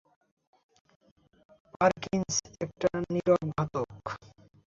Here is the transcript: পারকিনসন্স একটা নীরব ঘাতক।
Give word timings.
পারকিনসন্স 1.73 2.35
একটা 2.63 2.87
নীরব 3.05 3.41
ঘাতক। 3.53 3.89